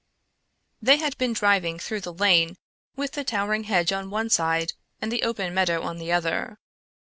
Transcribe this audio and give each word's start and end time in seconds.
They 0.81 0.97
had 0.97 1.15
been 1.19 1.31
driving 1.31 1.77
through 1.77 2.01
the 2.01 2.11
lane 2.11 2.57
with 2.95 3.11
the 3.11 3.23
towering 3.23 3.65
hedge 3.65 3.91
on 3.91 4.09
one 4.09 4.31
side 4.31 4.73
and 4.99 5.11
the 5.11 5.21
open 5.21 5.53
meadow 5.53 5.83
on 5.83 5.97
the 5.99 6.11
other. 6.11 6.57